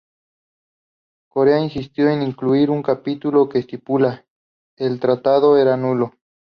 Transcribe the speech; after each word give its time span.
Corea 1.29 1.59
insistió 1.59 2.09
en 2.09 2.23
incluir 2.23 2.71
un 2.71 2.81
capítulo 2.81 3.47
que 3.47 3.59
estipula 3.59 4.25
"El 4.77 4.99
tratado 4.99 5.59
era 5.59 5.77
nulo". 5.77 6.13